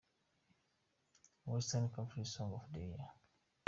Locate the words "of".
2.55-2.73